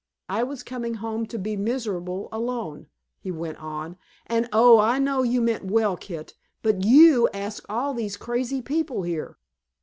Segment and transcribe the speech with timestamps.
[0.29, 2.87] "I was coming home to be miserable alone,"
[3.19, 7.93] he went on, "and oh, I know you meant well, Kit; but YOU asked all
[7.93, 9.37] these crazy people here."